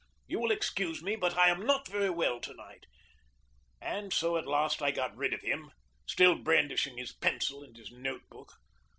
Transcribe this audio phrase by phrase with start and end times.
[0.25, 2.87] You will excuse me, but I am not very well to night."
[3.79, 5.69] And so at last I got rid of him,
[6.07, 8.51] still brandishing his pencil and his note book.